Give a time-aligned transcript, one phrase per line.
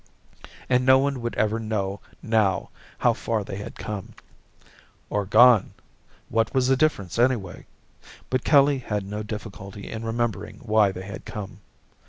[0.67, 4.15] And no one would ever know now how far they had come.
[5.11, 5.75] Or gone.
[6.27, 7.67] What was the difference, anyway?
[8.31, 11.59] But Kelly had no difficulty in remembering why they had come.